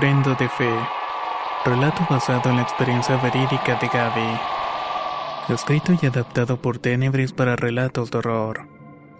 [0.00, 0.74] Ofrendo de fe.
[1.66, 4.40] Relato basado en la experiencia verídica de Gaby.
[5.52, 8.66] Escrito y adaptado por Tenebris para relatos de horror.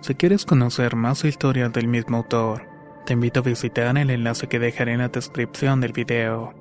[0.00, 2.66] Si quieres conocer más historias del mismo autor,
[3.04, 6.54] te invito a visitar el enlace que dejaré en la descripción del video.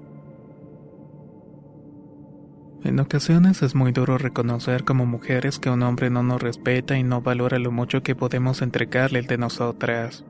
[2.84, 7.04] En ocasiones es muy duro reconocer como mujeres que un hombre no nos respeta y
[7.04, 10.26] no valora lo mucho que podemos entregarle el de nosotras.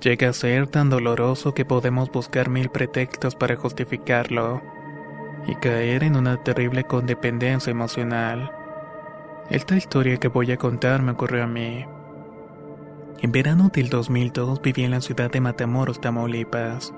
[0.00, 4.60] Llega a ser tan doloroso que podemos buscar mil pretextos para justificarlo
[5.46, 8.52] y caer en una terrible condependencia emocional.
[9.48, 11.86] Esta historia que voy a contar me ocurrió a mí.
[13.20, 16.92] En verano del 2002 viví en la ciudad de Matamoros, Tamaulipas.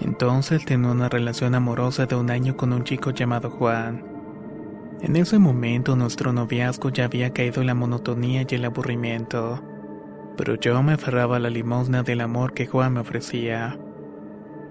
[0.00, 4.04] Entonces tenía una relación amorosa de un año con un chico llamado Juan.
[5.00, 9.62] En ese momento nuestro noviazgo ya había caído en la monotonía y el aburrimiento
[10.36, 13.78] pero yo me aferraba a la limosna del amor que Juan me ofrecía.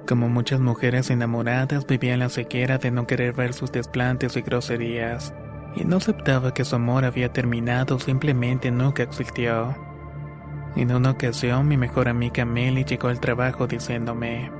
[0.08, 4.42] Como muchas mujeres enamoradas vivía en la sequera de no querer ver sus desplantes y
[4.42, 5.34] groserías,
[5.76, 9.76] y no aceptaba que su amor había terminado simplemente nunca existió.
[10.76, 14.52] En una ocasión mi mejor amiga Melly llegó al trabajo diciéndome,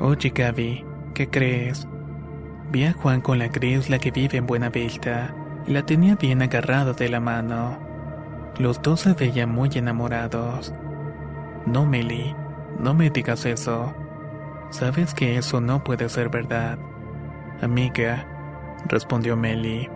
[0.00, 1.86] Oye Gaby, ¿qué crees?
[2.70, 5.34] Vi a Juan con la Gris, la que vive en Buena Vista,
[5.66, 7.83] y la tenía bien agarrada de la mano.
[8.58, 10.72] Los dos se veían muy enamorados.
[11.66, 12.34] No, Meli,
[12.78, 13.94] no me digas eso.
[14.70, 16.78] Sabes que eso no puede ser verdad.
[17.60, 18.26] Amiga,
[18.86, 19.88] respondió Meli.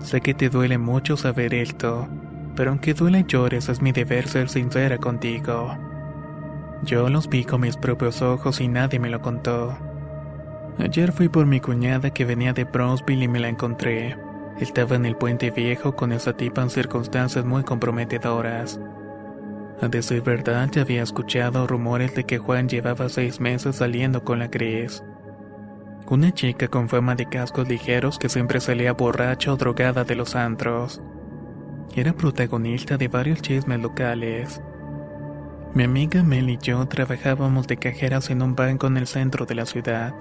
[0.00, 2.08] Sé que te duele mucho saber esto,
[2.54, 5.76] pero aunque duele llores, es mi deber ser sincera contigo.
[6.82, 9.76] Yo los vi con mis propios ojos y nadie me lo contó.
[10.78, 14.16] Ayer fui por mi cuñada que venía de Brownsville y me la encontré.
[14.60, 18.78] Estaba en el puente viejo con esa tipa en circunstancias muy comprometedoras.
[19.80, 24.38] A decir verdad, ya había escuchado rumores de que Juan llevaba seis meses saliendo con
[24.38, 25.02] la Cris.
[26.10, 30.36] Una chica con fama de cascos ligeros que siempre salía borracha o drogada de los
[30.36, 31.00] antros.
[31.96, 34.60] Era protagonista de varios chismes locales.
[35.72, 39.54] Mi amiga Mel y yo trabajábamos de cajeras en un banco en el centro de
[39.54, 40.12] la ciudad.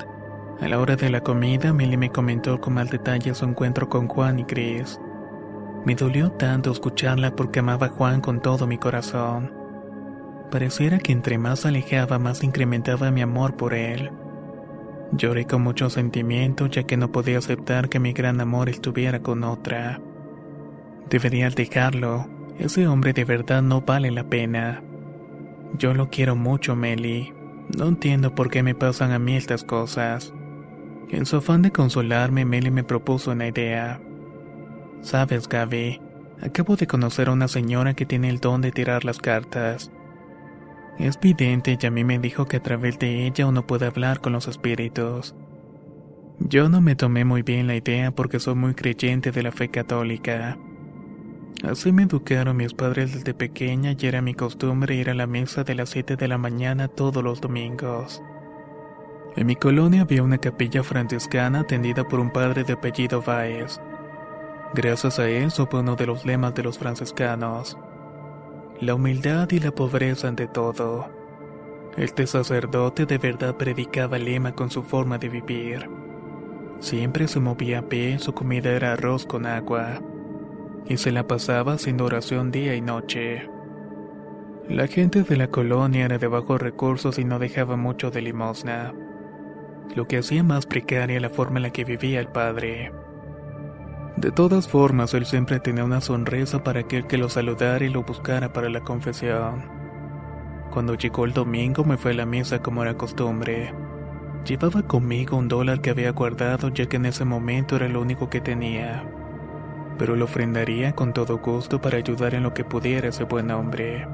[0.61, 4.07] A la hora de la comida, Milly me comentó con más detalle su encuentro con
[4.09, 4.99] Juan y Chris.
[5.85, 9.53] Me dolió tanto escucharla porque amaba a Juan con todo mi corazón.
[10.51, 14.11] Pareciera que entre más alejaba, más incrementaba mi amor por él.
[15.13, 19.45] Lloré con mucho sentimiento ya que no podía aceptar que mi gran amor estuviera con
[19.45, 20.01] otra.
[21.09, 22.27] Debería dejarlo,
[22.59, 24.83] ese hombre de verdad no vale la pena.
[25.77, 27.33] Yo lo quiero mucho, Meli.
[27.77, 30.33] No entiendo por qué me pasan a mí estas cosas.
[31.11, 33.99] En su afán de consolarme, Meli me propuso una idea.
[35.01, 35.99] Sabes, Gaby,
[36.41, 39.91] acabo de conocer a una señora que tiene el don de tirar las cartas.
[40.99, 44.19] Es vidente y a mí me dijo que a través de ella uno puede hablar
[44.19, 45.33] con los espíritus.
[46.39, 49.69] Yo no me tomé muy bien la idea porque soy muy creyente de la fe
[49.69, 50.57] católica.
[51.63, 55.63] Así me educaron mis padres desde pequeña y era mi costumbre ir a la misa
[55.63, 58.21] de las 7 de la mañana todos los domingos.
[59.39, 63.79] En mi colonia había una capilla franciscana atendida por un padre de apellido Baez.
[64.73, 67.77] Gracias a él supe uno de los lemas de los franciscanos.
[68.81, 71.07] la humildad y la pobreza ante todo.
[71.95, 75.89] Este sacerdote de verdad predicaba lema con su forma de vivir.
[76.79, 80.01] Siempre se movía a pie, su comida era arroz con agua,
[80.85, 83.49] y se la pasaba haciendo oración día y noche.
[84.67, 88.93] La gente de la colonia era de bajos recursos y no dejaba mucho de limosna,
[89.95, 92.91] lo que hacía más precaria la forma en la que vivía el padre.
[94.17, 98.03] De todas formas, él siempre tenía una sonrisa para aquel que lo saludara y lo
[98.03, 99.63] buscara para la confesión.
[100.71, 103.73] Cuando llegó el domingo me fue a la misa como era costumbre.
[104.45, 108.29] Llevaba conmigo un dólar que había guardado ya que en ese momento era lo único
[108.29, 109.03] que tenía.
[109.97, 114.07] Pero lo ofrendaría con todo gusto para ayudar en lo que pudiera ese buen hombre.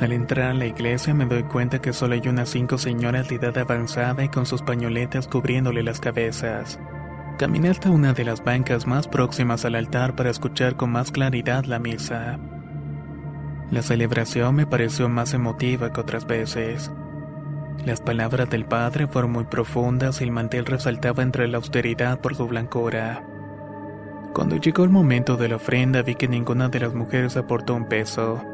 [0.00, 3.36] Al entrar a la iglesia me doy cuenta que solo hay unas cinco señoras de
[3.36, 6.80] edad avanzada y con sus pañoletas cubriéndole las cabezas.
[7.38, 11.64] Caminé hasta una de las bancas más próximas al altar para escuchar con más claridad
[11.64, 12.38] la misa.
[13.70, 16.92] La celebración me pareció más emotiva que otras veces.
[17.84, 22.34] Las palabras del padre fueron muy profundas y el mantel resaltaba entre la austeridad por
[22.34, 23.24] su blancura.
[24.32, 27.86] Cuando llegó el momento de la ofrenda vi que ninguna de las mujeres aportó un
[27.86, 28.44] peso.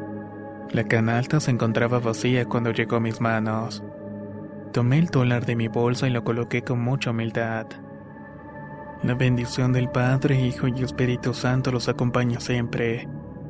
[0.73, 3.83] La canasta se encontraba vacía cuando llegó a mis manos.
[4.71, 7.67] Tomé el dólar de mi bolsa y lo coloqué con mucha humildad.
[9.03, 13.09] La bendición del Padre, Hijo y Espíritu Santo los acompaña siempre.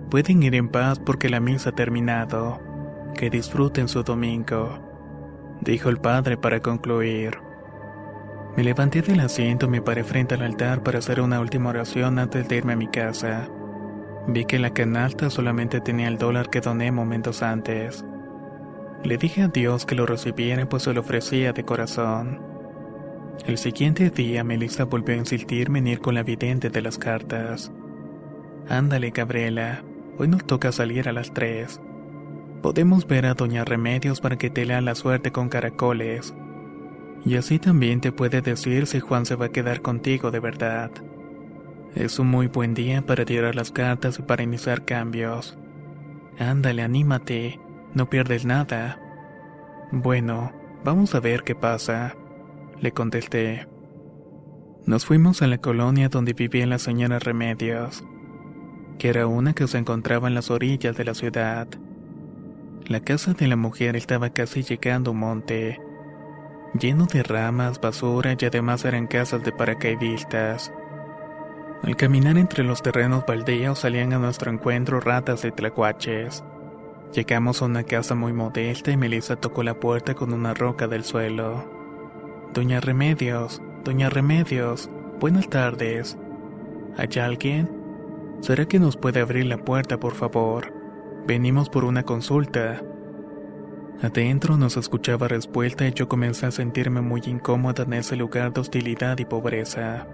[0.10, 2.60] Pueden ir en paz porque la misa ha terminado.
[3.14, 4.80] Que disfruten su domingo,
[5.62, 7.38] dijo el Padre para concluir.
[8.58, 12.18] Me levanté del asiento y me paré frente al altar para hacer una última oración
[12.18, 13.48] antes de irme a mi casa.
[14.28, 18.06] Vi que la canasta solamente tenía el dólar que doné momentos antes.
[19.04, 22.40] Le dije a Dios que lo recibiera pues se lo ofrecía de corazón.
[23.46, 27.72] El siguiente día Melissa volvió a insistirme en ir con la vidente de las cartas.
[28.70, 29.84] Ándale, Gabriela,
[30.20, 31.82] hoy nos toca salir a las tres.
[32.62, 36.36] Podemos ver a Doña Remedios para que te lea la suerte con caracoles.
[37.26, 40.92] Y así también te puede decir si Juan se va a quedar contigo de verdad.
[41.96, 45.58] Es un muy buen día para tirar las cartas y para iniciar cambios.
[46.40, 47.60] Ándale, anímate,
[47.94, 49.00] no pierdes nada.
[49.92, 50.54] Bueno,
[50.84, 52.16] vamos a ver qué pasa
[52.82, 53.68] le contesté.
[54.86, 58.04] Nos fuimos a la colonia donde vivía la señora Remedios,
[58.98, 61.68] que era una que se encontraba en las orillas de la ciudad.
[62.88, 65.80] La casa de la mujer estaba casi llegando a un monte,
[66.74, 70.74] lleno de ramas, basura y además eran casas de paracaidistas.
[71.84, 76.44] Al caminar entre los terrenos baldíos salían a nuestro encuentro ratas de tlacuaches.
[77.12, 81.04] Llegamos a una casa muy modesta y Melissa tocó la puerta con una roca del
[81.04, 81.66] suelo.
[82.54, 86.20] Doña Remedios, Doña Remedios, buenas tardes.
[86.98, 87.68] ¿Hay alguien?
[88.42, 90.72] ¿Será que nos puede abrir la puerta, por favor?
[91.26, 92.84] Venimos por una consulta.
[94.04, 98.62] Adentro nos escuchaba respuesta y yo comencé a sentirme muy incómoda en ese lugar de
[98.62, 100.08] hostilidad y pobreza.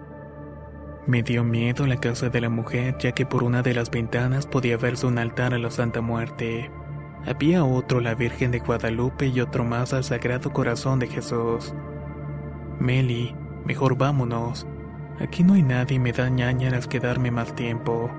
[1.08, 4.46] Me dio miedo la casa de la mujer ya que por una de las ventanas
[4.46, 6.70] podía verse un altar a la Santa Muerte.
[7.26, 11.74] Había otro la Virgen de Guadalupe y otro más al Sagrado Corazón de Jesús.
[12.80, 13.34] Meli,
[13.64, 14.68] mejor vámonos.
[15.22, 18.12] Aquí no hay nadie y me da ñañaras quedarme más tiempo.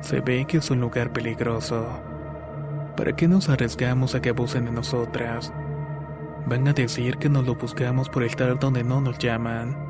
[0.00, 1.86] Se ve que es un lugar peligroso.
[2.96, 5.52] ¿Para qué nos arriesgamos a que abusen de nosotras?
[6.46, 9.83] Van a decir que nos lo buscamos por estar donde no nos llaman.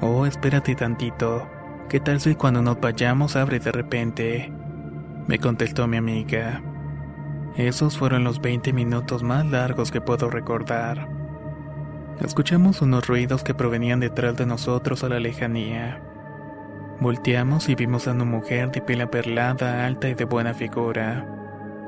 [0.00, 1.48] Oh, espérate tantito.
[1.88, 4.52] ¿Qué tal si cuando nos vayamos abre de repente?
[5.26, 6.62] Me contestó mi amiga.
[7.56, 11.08] Esos fueron los 20 minutos más largos que puedo recordar.
[12.20, 16.00] Escuchamos unos ruidos que provenían detrás de nosotros a la lejanía.
[17.00, 21.26] Volteamos y vimos a una mujer de piel perlada, alta y de buena figura.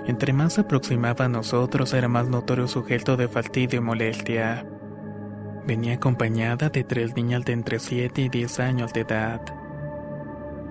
[0.06, 4.66] Entre más se aproximaba a nosotros era más notorio su gesto de fastidio y molestia.
[5.66, 9.40] Venía acompañada de tres niñas de entre 7 y 10 años de edad.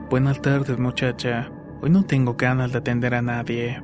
[0.10, 3.84] Buenas tardes muchacha, hoy no tengo ganas de atender a nadie.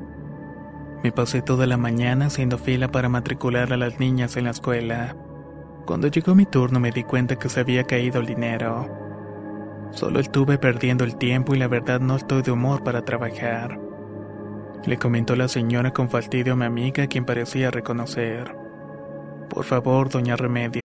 [1.03, 5.15] Me pasé toda la mañana haciendo fila para matricular a las niñas en la escuela.
[5.85, 8.89] Cuando llegó mi turno me di cuenta que se había caído el dinero.
[9.91, 13.79] Solo estuve perdiendo el tiempo y la verdad no estoy de humor para trabajar.
[14.85, 18.55] Le comentó la señora con fastidio a mi amiga quien parecía reconocer.
[19.49, 20.84] Por favor, doña Remedio.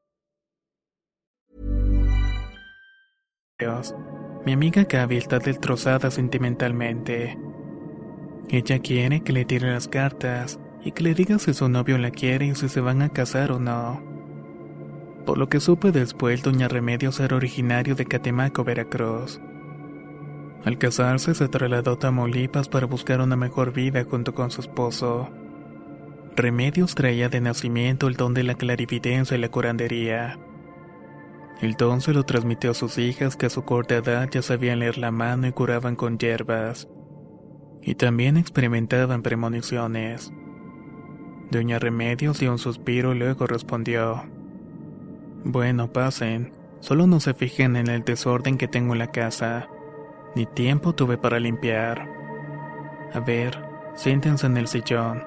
[4.45, 7.37] Mi amiga Gaby está destrozada sentimentalmente.
[8.49, 12.11] Ella quiere que le tire las cartas y que le diga si su novio la
[12.11, 14.01] quiere y si se van a casar o no.
[15.25, 19.39] Por lo que supe después, Doña Remedios era originario de Catemaco, Veracruz.
[20.65, 25.29] Al casarse se trasladó a Tamaulipas para buscar una mejor vida junto con su esposo.
[26.35, 30.39] Remedios traía de nacimiento el don de la clarividencia y la curandería.
[31.61, 34.79] El don se lo transmitió a sus hijas que a su corta edad ya sabían
[34.79, 36.87] leer la mano y curaban con hierbas.
[37.83, 40.33] Y también experimentaban premoniciones.
[41.51, 44.23] Doña Remedios dio un suspiro y luego respondió.
[45.43, 46.51] Bueno, pasen.
[46.79, 49.69] Solo no se fijen en el desorden que tengo en la casa.
[50.35, 52.09] Ni tiempo tuve para limpiar.
[53.13, 53.61] A ver,
[53.93, 55.25] siéntense en el sillón.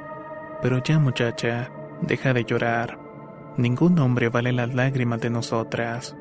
[0.62, 1.70] Pero ya muchacha,
[2.02, 2.98] deja de llorar.
[3.56, 6.16] Ningún hombre vale las lágrimas de nosotras.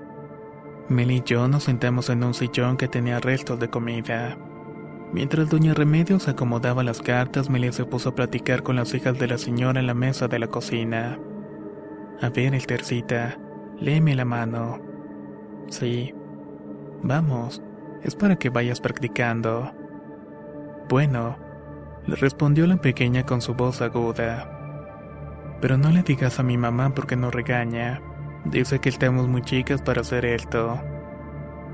[0.90, 4.38] Mel y yo nos sentamos en un sillón que tenía restos de comida.
[5.14, 9.28] Mientras Doña Remedios acomodaba las cartas, Melia se puso a platicar con las hijas de
[9.28, 11.20] la señora en la mesa de la cocina.
[12.22, 13.38] A ver, Eltercita,
[13.80, 14.82] léeme la mano.
[15.70, 16.14] Sí.
[17.02, 17.62] Vamos,
[18.02, 19.72] es para que vayas practicando.
[20.90, 21.38] Bueno,
[22.08, 24.50] le respondió la pequeña con su voz aguda.
[25.62, 28.02] Pero no le digas a mi mamá porque no regaña.
[28.46, 30.80] Dice que estamos muy chicas para hacer esto.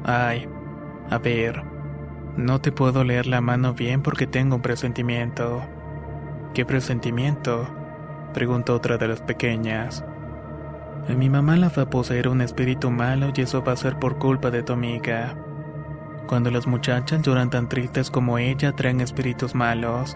[0.04, 0.48] Ay,
[1.10, 1.64] a ver,
[2.38, 5.64] no te puedo leer la mano bien porque tengo un presentimiento.
[6.54, 7.68] ¿Qué presentimiento?
[8.34, 10.06] preguntó otra de las pequeñas.
[11.08, 14.20] Mi mamá la va a poseer un espíritu malo y eso va a ser por
[14.20, 15.36] culpa de tu amiga.
[16.28, 20.16] Cuando las muchachas lloran tan tristes como ella, traen espíritus malos.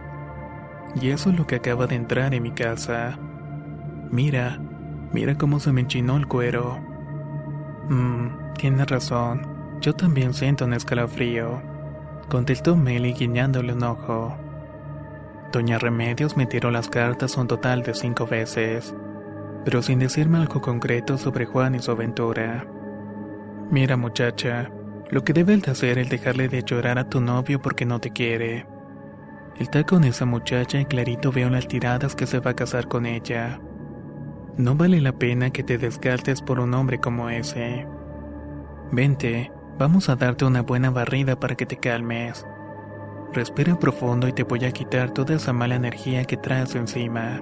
[1.02, 3.18] Y eso es lo que acaba de entrar en mi casa.
[4.12, 4.60] Mira,
[5.14, 6.80] Mira cómo se me enchinó el cuero.
[7.88, 9.48] Mmm, tiene razón.
[9.80, 11.62] Yo también siento un escalofrío.
[12.30, 14.36] Contestó Meli guiñándole un ojo.
[15.52, 18.96] Doña Remedios me tiró las cartas un total de cinco veces,
[19.64, 22.66] pero sin decirme algo concreto sobre Juan y su aventura.
[23.70, 24.72] Mira muchacha,
[25.12, 28.10] lo que debes de hacer es dejarle de llorar a tu novio porque no te
[28.10, 28.66] quiere.
[29.60, 33.06] Está con esa muchacha y clarito veo las tiradas que se va a casar con
[33.06, 33.60] ella.
[34.58, 37.88] No vale la pena que te desgastes por un hombre como ese.
[38.92, 42.46] Vente, vamos a darte una buena barrida para que te calmes.
[43.34, 47.42] Respira profundo y te voy a quitar toda esa mala energía que traes encima.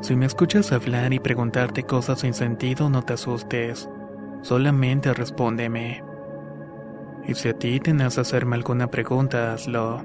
[0.00, 3.88] Si me escuchas hablar y preguntarte cosas sin sentido, no te asustes.
[4.42, 6.02] Solamente respóndeme.
[7.24, 10.02] Y si a ti te nace hacerme alguna pregunta, hazlo.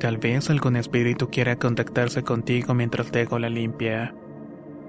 [0.00, 4.12] Tal vez algún espíritu quiera contactarse contigo mientras te hago la limpia.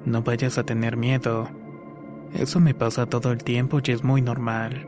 [0.05, 1.49] No vayas a tener miedo.
[2.33, 4.87] Eso me pasa todo el tiempo y es muy normal.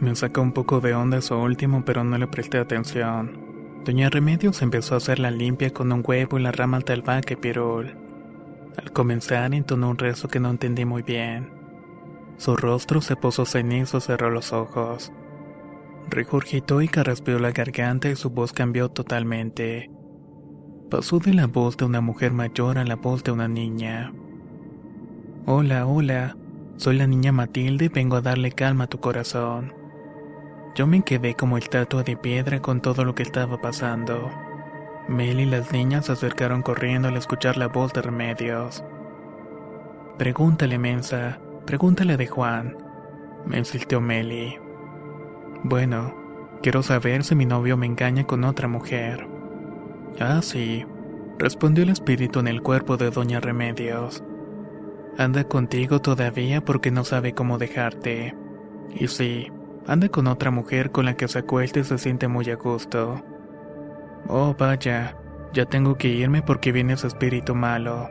[0.00, 3.38] Me saca un poco de onda eso último, pero no le presté atención.
[3.84, 7.34] Doña Remedios empezó a hacer la limpia con un huevo y la rama de albahaca
[7.34, 7.96] y pirul.
[8.76, 11.50] Al comenzar entonó un rezo que no entendí muy bien.
[12.36, 15.12] Su rostro se puso cenizo cerró los ojos.
[16.08, 19.90] Regurgitó y carraspeó la garganta y su voz cambió totalmente.
[20.90, 24.12] Pasó de la voz de una mujer mayor a la voz de una niña.
[25.46, 26.36] Hola, hola,
[26.78, 29.72] soy la niña Matilde y vengo a darle calma a tu corazón.
[30.74, 34.32] Yo me quedé como estatua de piedra con todo lo que estaba pasando.
[35.06, 38.82] Mel y las niñas se acercaron corriendo al escuchar la voz de Remedios.
[40.18, 42.76] Pregúntale, Mensa, pregúntale de Juan,
[43.46, 44.58] me insistió Meli.
[45.62, 46.12] Bueno,
[46.62, 49.29] quiero saber si mi novio me engaña con otra mujer.
[50.18, 50.84] Ah, sí,
[51.38, 54.22] respondió el espíritu en el cuerpo de Doña Remedios.
[55.18, 58.34] Anda contigo todavía porque no sabe cómo dejarte.
[58.94, 59.50] Y sí,
[59.86, 63.22] anda con otra mujer con la que se acuesta y se siente muy a gusto.
[64.28, 65.16] Oh, vaya,
[65.52, 68.10] ya tengo que irme porque viene ese espíritu malo.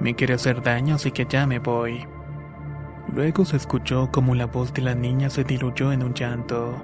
[0.00, 2.06] Me quiere hacer daño, así que ya me voy.
[3.14, 6.80] Luego se escuchó como la voz de la niña se diluyó en un llanto.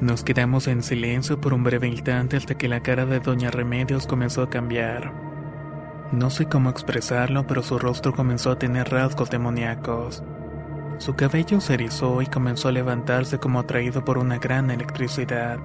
[0.00, 4.06] Nos quedamos en silencio por un breve instante hasta que la cara de Doña Remedios
[4.06, 5.12] comenzó a cambiar.
[6.10, 10.24] No sé cómo expresarlo, pero su rostro comenzó a tener rasgos demoníacos.
[10.96, 15.58] Su cabello se erizó y comenzó a levantarse como atraído por una gran electricidad.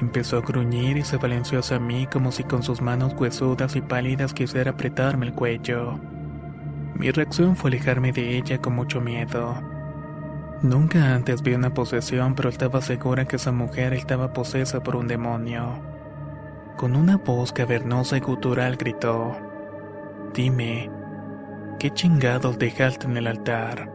[0.00, 3.82] Empezó a gruñir y se balanceó hacia mí como si con sus manos huesudas y
[3.82, 6.00] pálidas quisiera apretarme el cuello.
[6.94, 9.69] Mi reacción fue alejarme de ella con mucho miedo.
[10.62, 15.08] Nunca antes vi una posesión, pero estaba segura que esa mujer estaba posesa por un
[15.08, 15.80] demonio.
[16.76, 19.34] Con una voz cavernosa y gutural gritó:
[20.34, 20.90] Dime,
[21.78, 23.90] ¿qué chingados dejaste en el altar?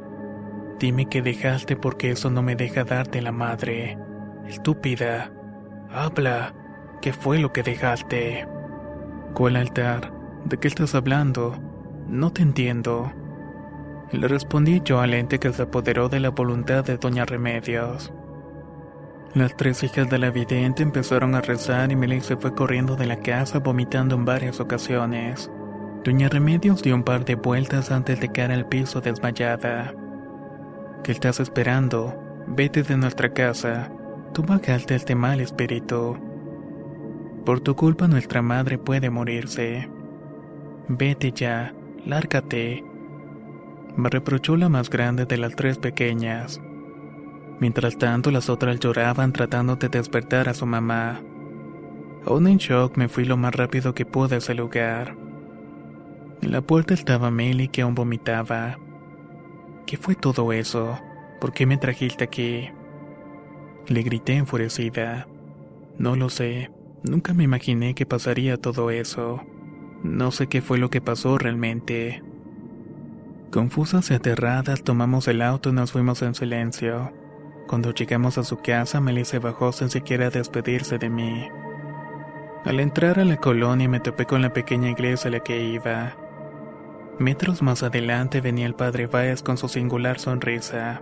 [0.80, 4.00] Dime que dejaste porque eso no me deja darte la madre.
[4.48, 5.32] Estúpida.
[5.92, 6.54] Habla.
[7.00, 8.48] ¿Qué fue lo que dejaste?
[9.36, 10.12] ¿Cuál altar?
[10.46, 11.56] ¿De qué estás hablando?
[12.08, 13.12] No te entiendo.
[14.12, 18.14] Le respondí yo al ente que se apoderó de la voluntad de Doña Remedios.
[19.34, 23.20] Las tres hijas de la vidente empezaron a rezar y se fue corriendo de la
[23.20, 25.52] casa vomitando en varias ocasiones.
[26.06, 29.94] Doña Remedios dio un par de vueltas antes de caer al piso desmayada.
[31.04, 32.16] ¿Qué estás esperando?
[32.48, 33.92] Vete de nuestra casa.
[34.34, 36.18] Tú bajaste este mal espíritu.
[37.44, 39.90] Por tu culpa nuestra madre puede morirse.
[40.88, 41.74] Vete ya,
[42.06, 42.84] lárgate.
[43.98, 46.62] Me reprochó la más grande de las tres pequeñas.
[47.60, 51.22] Mientras tanto, las otras lloraban tratando de despertar a su mamá.
[52.26, 55.16] Aún en shock, me fui lo más rápido que pude a ese lugar.
[56.42, 58.78] En la puerta estaba Melly que aún vomitaba.
[59.86, 61.00] ¿Qué fue todo eso?
[61.40, 62.70] ¿Por qué me trajiste aquí?
[63.88, 65.28] Le grité enfurecida.
[65.98, 66.72] No lo sé.
[67.04, 69.42] Nunca me imaginé que pasaría todo eso.
[70.04, 72.22] No sé qué fue lo que pasó realmente.
[73.56, 77.14] Confusas y aterradas tomamos el auto y nos fuimos en silencio.
[77.68, 81.48] Cuando llegamos a su casa, Melissa bajó sin siquiera despedirse de mí.
[82.66, 86.18] Al entrar a la colonia me topé con la pequeña iglesia a la que iba.
[87.18, 91.02] Metros más adelante venía el padre Baez con su singular sonrisa.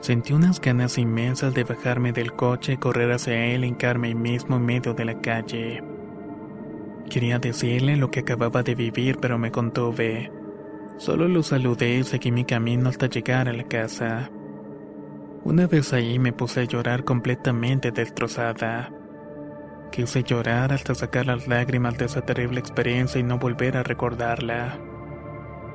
[0.00, 4.56] Sentí unas ganas inmensas de bajarme del coche, correr hacia él e hincarme ahí mismo
[4.56, 5.84] en medio de la calle.
[7.08, 10.32] Quería decirle lo que acababa de vivir, pero me contuve.
[10.96, 14.30] Solo lo saludé y seguí mi camino hasta llegar a la casa.
[15.42, 18.90] Una vez ahí me puse a llorar completamente destrozada.
[19.90, 24.78] Quise llorar hasta sacar las lágrimas de esa terrible experiencia y no volver a recordarla.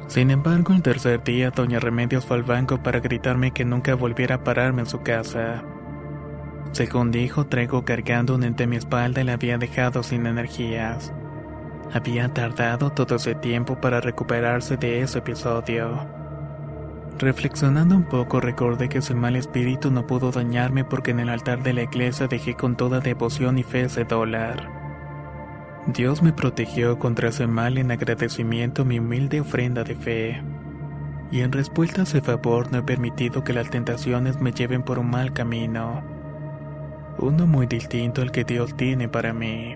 [0.07, 4.35] Sin embargo, el tercer día, Doña Remedios fue al banco para gritarme que nunca volviera
[4.35, 5.63] a pararme en su casa.
[6.71, 11.13] Según dijo, traigo cargando un ente a mi espalda y la había dejado sin energías.
[11.91, 16.05] Había tardado todo ese tiempo para recuperarse de ese episodio.
[17.17, 21.63] Reflexionando un poco recordé que ese mal espíritu no pudo dañarme porque en el altar
[21.63, 24.69] de la iglesia dejé con toda devoción y fe ese dólar.
[25.87, 30.43] Dios me protegió contra ese mal en agradecimiento mi humilde ofrenda de fe.
[31.31, 34.99] Y en respuesta a ese favor no he permitido que las tentaciones me lleven por
[34.99, 36.03] un mal camino.
[37.17, 39.75] Uno muy distinto al que Dios tiene para mí.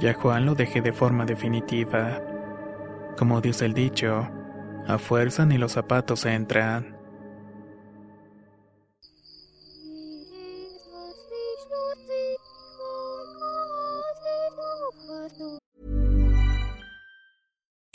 [0.00, 2.20] Y a Juan lo dejé de forma definitiva.
[3.18, 4.28] Como dice el dicho,
[4.86, 6.99] a fuerza ni los zapatos entran.